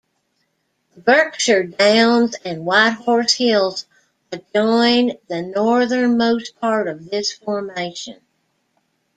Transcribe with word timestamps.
The 0.95 0.99
Berkshire 1.01 1.61
Downs 1.61 2.33
and 2.43 2.65
White 2.65 2.93
Horse 2.95 3.33
Hills 3.35 3.85
adjoin 4.31 5.11
the 5.27 5.43
northernmost 5.43 6.59
part 6.59 6.87
of 6.87 7.11
this 7.11 7.31
formation. 7.31 8.19